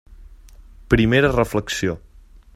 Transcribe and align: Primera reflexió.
Primera 0.93 1.31
reflexió. 1.35 1.99